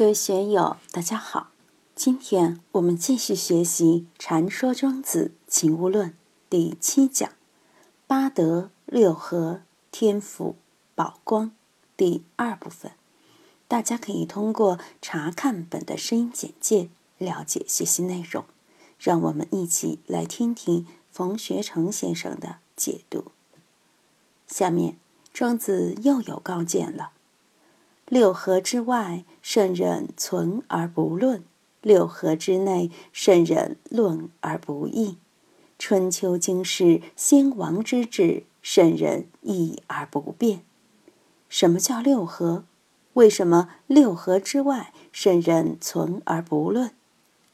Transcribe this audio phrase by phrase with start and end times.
[0.00, 1.50] 各位学友，大家好。
[1.94, 6.08] 今天我们继续学习《禅说庄子·勤务论》
[6.48, 7.30] 第七讲
[8.08, 9.60] “八德六合
[9.92, 10.56] 天府
[10.94, 11.52] 宝光”
[11.98, 12.92] 第二部分。
[13.68, 16.88] 大家可以通过查看本的声音简介
[17.18, 18.46] 了解学习内容。
[18.98, 23.32] 让我们一起来听听冯学成先生的解读。
[24.46, 24.96] 下面，
[25.34, 27.10] 庄子又有高见了。
[28.10, 31.42] 六合之外，圣人存而不论；
[31.80, 35.16] 六合之内，圣人论而不议。
[35.78, 40.62] 春秋经世先王之治，圣人议而不变。
[41.48, 42.64] 什么叫六合？
[43.12, 46.90] 为什么六合之外，圣人存而不论？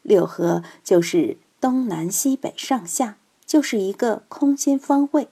[0.00, 5.28] 六合就是东南西北上下，就是一个空间方位。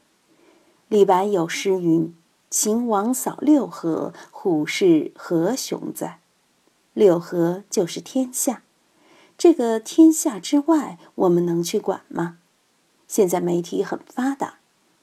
[0.88, 2.14] 李白有诗云。
[2.58, 6.20] 秦王扫六合，虎视何雄哉？
[6.94, 8.62] 六合就是天下，
[9.36, 12.38] 这个天下之外，我们能去管吗？
[13.06, 14.54] 现在媒体很发达，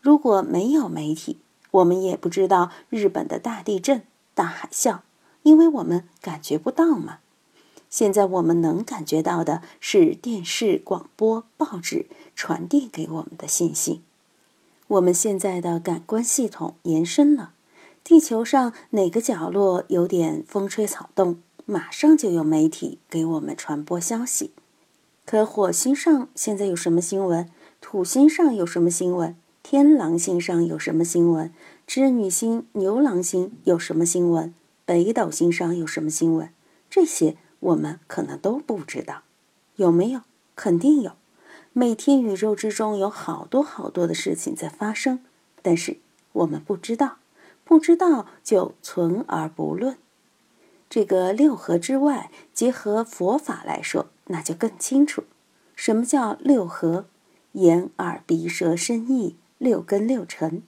[0.02, 1.38] 如果没有媒体，
[1.70, 4.02] 我们也不知道日本的大地震、
[4.34, 5.02] 大海啸，
[5.44, 7.20] 因为我们感觉不到嘛。
[7.88, 14.02] 现在我们能感觉到的是电视、广播、报纸传递给我们的信息。
[14.88, 17.54] 我们现在的感官系统延伸了，
[18.04, 24.52] 地球上哪个角落有点风吹草动，马上就有媒体给我们传播消息。
[25.26, 27.50] 可火星上现在有什么新闻？
[27.80, 29.36] 土星上有什么新闻？
[29.64, 31.52] 天狼星上有什么新闻？
[31.88, 34.54] 织女星、牛郎星有什么新闻？
[34.86, 36.50] 北斗星上有什么新闻？
[36.90, 39.22] 这些我们可能都不知道，
[39.78, 40.22] 有没有？
[40.56, 41.14] 肯定有。
[41.76, 45.26] 每天宇宙之中有好多好多的事情在发生，
[45.64, 45.98] 但是
[46.34, 47.18] 我们不知道，
[47.64, 49.98] 不知道就存而不论。
[50.88, 55.24] 这个六合之外，结合佛法来说，那就更清楚。
[55.76, 57.08] 什么叫六合？
[57.54, 60.62] 眼、耳、鼻、舌、身、意，六根六尘。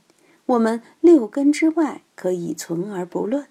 [0.47, 3.45] 我们六根之外可以存而不论。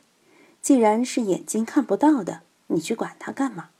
[0.61, 3.71] 既然是眼睛看不到的，你去管它干嘛？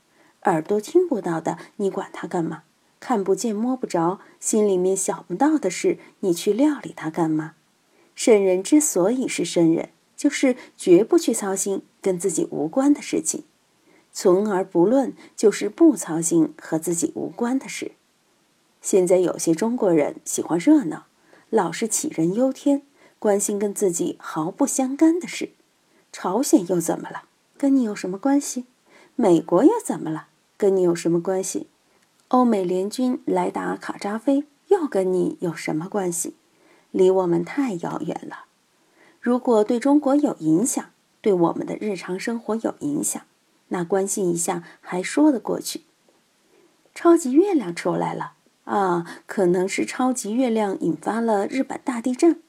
[0.43, 2.63] 耳朵听不到的，你管它干嘛？
[2.99, 7.53] 看不见摸不着，心里面想不到的事，你去料理它干嘛？
[8.15, 13.43] 圣人之所以是圣人，就是绝不去操心跟自己无关的事情，
[14.13, 17.91] 存而不论，就是不操心和自己无关的事。
[18.81, 21.07] 现在有些中国人喜欢热闹，
[21.49, 22.83] 老是杞人忧天，
[23.19, 25.49] 关心跟自己毫不相干的事。
[26.11, 27.23] 朝鲜又怎么了？
[27.57, 28.65] 跟你有什么关系？
[29.15, 30.27] 美国又怎么了？
[30.57, 31.67] 跟你有什么关系？
[32.35, 36.35] 欧美联军来打卡扎菲，又跟你有什么关系？
[36.91, 38.47] 离我们太遥远了。
[39.21, 40.89] 如果对中国有影响，
[41.21, 43.21] 对我们的日常生活有影响，
[43.69, 45.83] 那关心一下还说得过去。
[46.93, 48.33] 超级月亮出来了
[48.65, 52.41] 啊，可能是超级月亮引发了日本大地震。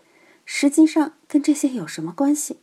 [0.45, 2.59] 实际上跟这些有什么关系？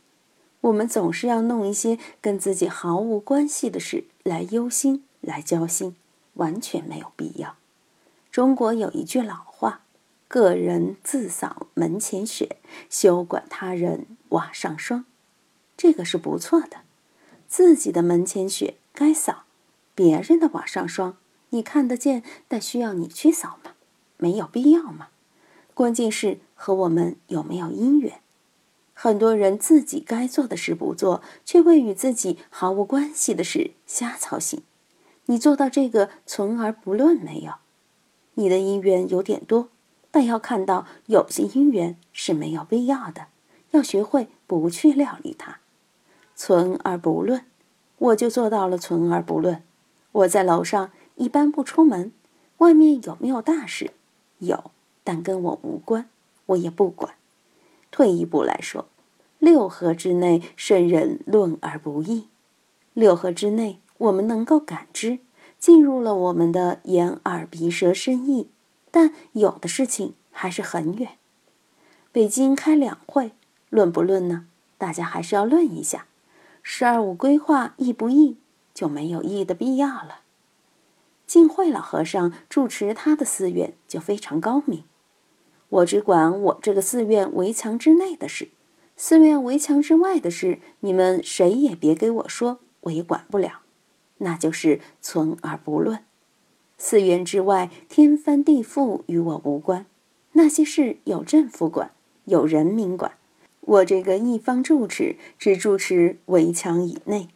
[0.60, 5.96] 我们总是要弄一些跟自己毫无关系的事来忧心，来焦心。
[6.34, 7.56] 完全没有必要。
[8.30, 9.82] 中国有一句老话
[10.28, 12.56] ：“个人自扫门前雪，
[12.90, 15.04] 休管他人瓦上霜。”
[15.76, 16.78] 这个是不错的。
[17.46, 19.44] 自己的门前雪该扫，
[19.94, 21.16] 别人的瓦上霜
[21.50, 23.72] 你看得见，但需要你去扫吗？
[24.16, 25.08] 没有必要吗？
[25.72, 28.20] 关键是和我们有没有姻缘。
[28.92, 34.62] 很多人自己该做的事不做，却为与自己毫无关系的事瞎操心。
[35.26, 37.52] 你做到这个存而不论没有？
[38.34, 39.68] 你的因缘有点多，
[40.10, 43.28] 但要看到有些因缘是没有必要的，
[43.70, 45.60] 要学会不去料理它，
[46.34, 47.44] 存而不论。
[47.96, 49.62] 我就做到了存而不论。
[50.12, 52.12] 我在楼上一般不出门，
[52.58, 53.92] 外面有没有大事？
[54.40, 56.10] 有，但跟我无关，
[56.46, 57.14] 我也不管。
[57.90, 58.86] 退一步来说，
[59.38, 62.28] 六合之内，圣人论而不议。
[62.92, 63.78] 六合之内。
[63.98, 65.20] 我们能够感知，
[65.58, 68.48] 进入了我们的眼、耳、鼻、舌、身、意，
[68.90, 71.18] 但有的事情还是很远。
[72.12, 73.32] 北京开两会，
[73.70, 74.46] 论不论呢？
[74.76, 76.06] 大家还是要论一下。
[76.62, 78.36] 十二五规划议不议，
[78.72, 80.20] 就没有议的必要了。
[81.26, 84.84] 净慧老和尚主持他的寺院就非常高明，
[85.68, 88.50] 我只管我这个寺院围墙之内的事，
[88.96, 93.63] 寺院围墙之外的事，你们谁也别给我说，我也管不了。
[94.18, 96.00] 那就是存而不论，
[96.78, 99.86] 寺院之外，天翻地覆与我无关。
[100.32, 101.90] 那些事有政府管，
[102.24, 103.12] 有人民管。
[103.60, 107.28] 我这个一方住持，只住持围墙以内。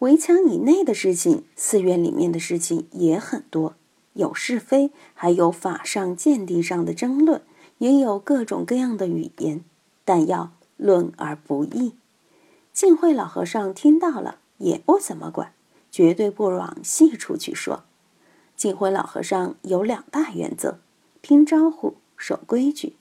[0.00, 3.74] 围墙以内的事情，寺院里面的事情也很多，
[4.12, 7.42] 有是非，还有法上见地上的争论，
[7.78, 9.64] 也有各种各样的语言，
[10.04, 11.94] 但要论而不议。
[12.72, 15.54] 净慧老和尚听到了，也不怎么管，
[15.96, 17.84] 绝对不往细处去说。
[18.54, 20.76] 净慧老和尚有两大原则：
[21.22, 22.96] 听招呼，守规矩。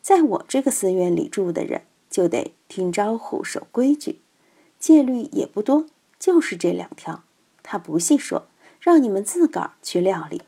[0.00, 4.18] 在我这个寺院里住的人，就得听招呼，守规矩。
[4.80, 5.86] 戒律也不多，
[6.18, 7.22] 就是这两条。
[7.62, 8.48] 他不细说，
[8.80, 10.42] 让你们自个儿去料理。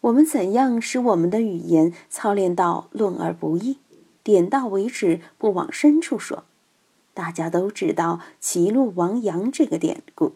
[0.00, 3.76] 我们怎样使我们的语言操练到论而不议，
[4.22, 6.44] 点到为止，不往深处说？
[7.12, 10.32] 大家都知道“歧路亡羊”这个典故，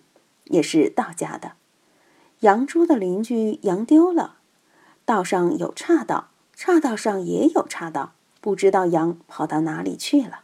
[0.51, 1.53] 也是道家的。
[2.41, 4.37] 杨朱的邻居羊丢了，
[5.05, 10.41] 道上有岔道，岔道上也有岔道，不知道羊跑到哪里去了。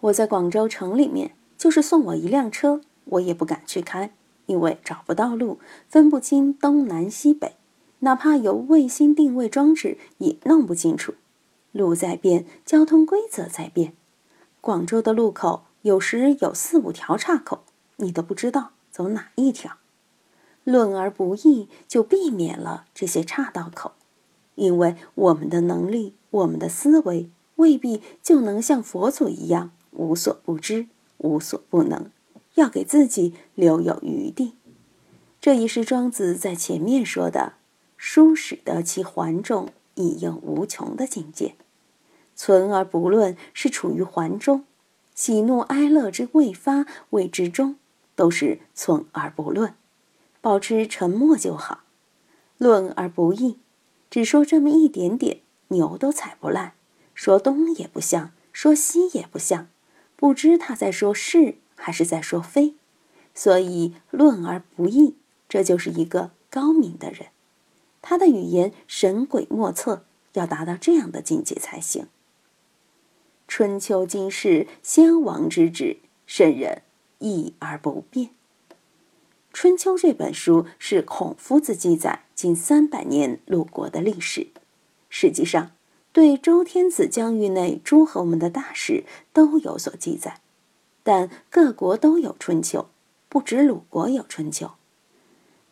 [0.00, 4.12] 我在广州城里面，就是送我一辆车，我也不敢去开，
[4.46, 5.58] 因为找不到路，
[5.88, 7.56] 分不清东南西北，
[8.00, 11.14] 哪怕有卫星定位装置也弄不清楚。
[11.72, 13.92] 路在变，交通规则在变。
[14.60, 17.64] 广州的路口有时有四五条岔口，
[17.96, 19.76] 你都不知道走哪一条。
[20.64, 23.92] 论而不议，就避免了这些岔道口，
[24.56, 32.10] 因为我们的能力、我们的思维未必就能像佛祖一样无所不知、无所不能，
[32.56, 34.54] 要给自己留有余地。
[35.40, 37.52] 这也是庄子在前面说的
[37.96, 41.54] “书使得其环中，以应无穷”的境界。
[42.34, 44.64] 存而不论是处于环中，
[45.14, 47.76] 喜怒哀乐之未发谓之中，
[48.18, 49.74] 都是存而不论。
[50.40, 51.84] 保持沉默就好，
[52.56, 53.58] 论而不议，
[54.10, 56.72] 只说这么一点点，牛都踩不烂。
[57.14, 59.68] 说东也不像，说西也不像，
[60.16, 62.74] 不知他在说是还是在说非。
[63.34, 65.14] 所以论而不议，
[65.48, 67.28] 这就是一个高明的人。
[68.02, 72.08] 他的语言神鬼莫测，要达到这样的境界才行。
[73.46, 76.82] 春秋今世先王之治，圣人
[77.18, 78.28] 议而不变。
[79.52, 84.48] 《春秋》这本书是孔夫子记载近三百年鲁国的历史。
[85.08, 85.72] 实际上，
[86.12, 90.40] 对周天子疆域内诸侯们的大事都有所记载。
[91.02, 92.80] 但各国都有《春秋》，
[93.28, 94.66] 不止鲁国有《春秋》。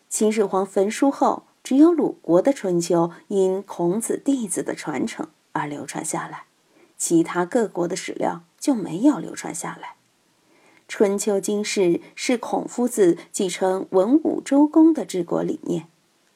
[0.09, 6.45] 秦始皇焚书后，只有鲁国的《春秋》因孔子弟子的传承而流传下来，
[6.97, 9.97] 其他各国的史料就没有流传下来。
[10.88, 15.88] 春秋经世是孔夫子继承文武周公的治国理念，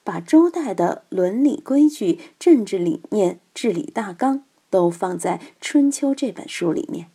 [0.02, 7.06] 把周代的伦理规矩、政治理念、治理大纲都放在春秋这本书里面，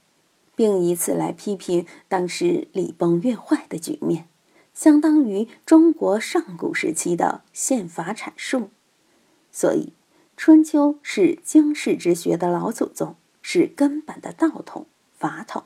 [0.56, 4.30] 并以此来批评当时礼崩乐坏的局面，
[4.74, 8.70] 相当于中国上古时期的宪法阐述。
[9.52, 9.92] 所以，
[10.38, 14.86] 春秋是经世之学的老祖宗，是根本的道统
[15.18, 15.65] 法统。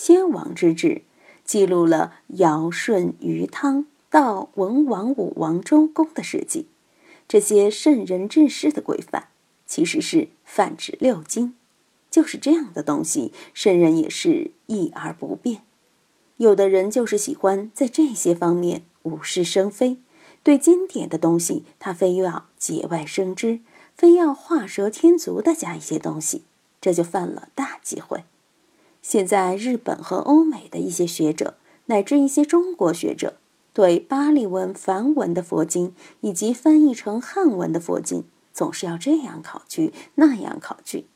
[0.00, 1.02] 先王之治，
[1.44, 6.68] 记录了尧舜禹汤到文王武王周公的事迹。
[7.26, 9.26] 这些圣人治世的规范，
[9.66, 11.56] 其实是泛指六经。
[12.08, 15.62] 就是这样的东西，圣人也是议而不变。
[16.36, 19.96] 有的人就是喜欢在这些方面无事生非，
[20.44, 23.58] 对经典的东西，他非要节外生枝，
[23.96, 26.44] 非要画蛇添足的加一些东西，
[26.80, 28.22] 这就犯了大忌讳。
[29.10, 31.54] 现在，日本和欧美的一些学者，
[31.86, 33.38] 乃至一些中国学者，
[33.72, 41.06] 对巴利文梵文的佛经以及翻译成汉文的佛经，总是要这样考据，那样考据。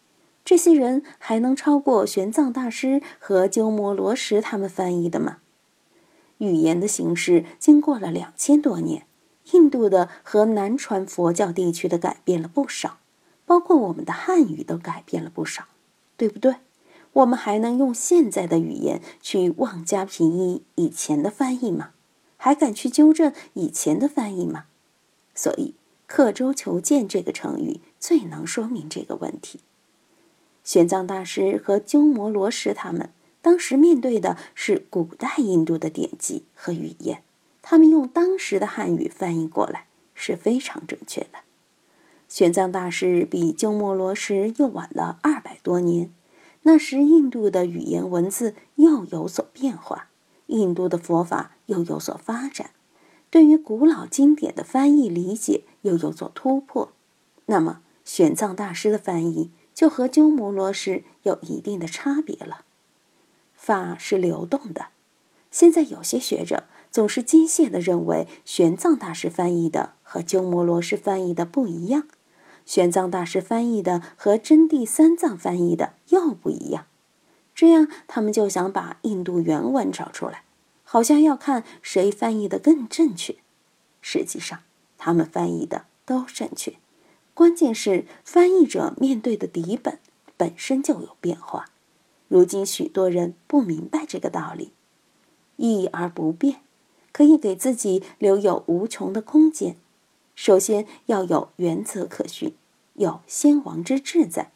[0.42, 5.40] 这些人还能超过玄奘大师和鸠摩罗什他们翻译的吗？
[6.38, 9.04] 语言的形式经过了两千多年，
[9.50, 13.00] 印度的和南传佛教地区的改变了不少，
[13.44, 15.64] 包括我们的汉语都改变了不少，
[16.16, 16.54] 对不对？
[17.14, 21.90] 我们还能用现在的语言去妄加评议以前的翻译吗？
[22.36, 24.64] 还敢去纠正以前的翻译吗？
[25.34, 25.74] 所以
[26.08, 29.60] “刻舟求剑”这个成语最能说明这个问题。
[30.64, 37.22] 玄奘大师和鸠摩罗什他们当时面对的是古代印度的典籍和语言，
[37.60, 41.40] 他们用当时的汉语翻译过来是非常准确的。
[42.28, 46.10] 玄奘大师比鸠摩罗什又晚了二百多年。
[46.62, 50.08] 那时，印度的语言文字又有所变化，
[50.46, 52.70] 印度的佛法又有所发展，
[53.30, 56.92] 对于古老经典的翻译理解又有所突破。
[57.46, 62.64] 那么，玄奘大师的翻译就和鸠摩罗什有一定的差别了。
[63.54, 64.86] 法是流动的，
[65.50, 72.06] 现在有些学者总是机械地认为玄奘大师翻译的和鸠摩罗什翻译的不一样，
[72.64, 76.86] 玄奘大师翻译的和真谛三藏翻译的又不一样。
[77.54, 80.44] 这样，他们就想把印度原文找出来，
[80.84, 83.36] 好像要看谁翻译的更正确。
[84.00, 84.60] 实际上，
[84.96, 86.76] 他们翻译的都正确，
[87.34, 89.98] 关键是翻译者面对的底本
[90.36, 91.66] 本身就有变化。
[92.28, 94.72] 如今许多人不明白这个道理。
[95.56, 96.62] 易而不变，
[97.12, 99.76] 可以给自己留有无穷的空间。
[100.34, 102.54] 首先要有原则可循，
[102.94, 104.50] 有先王之志在，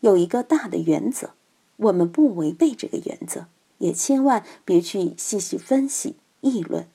[0.00, 1.30] 有一个大的原则。
[1.76, 3.46] 我们不违背这个原则，
[3.78, 6.88] 也千万别去细细分析议论。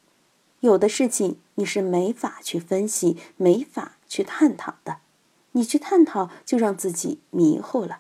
[0.59, 4.97] 有的事情你是没法去分析、没法去探讨的。
[5.53, 7.99] 你去探讨，就让自己迷糊了；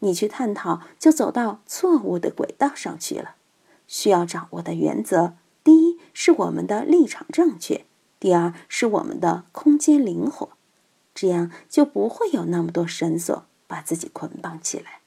[0.00, 3.36] 你去探讨，就走到错误的轨道上去了。
[3.88, 5.34] 需要掌握的原则：
[5.64, 7.86] 第一是我们的立场正确；
[8.20, 10.50] 第二是我们的空间灵活。
[11.12, 15.00] 这样就不会有那么多绳索把自己捆绑起来。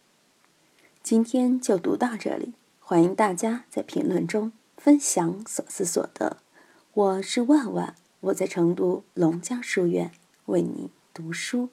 [1.01, 6.38] 今天就读到这里，欢迎大家在评论中分享所思所得。
[6.93, 10.12] 我是万万，我在成都龙江书院
[10.46, 11.70] 为你读书。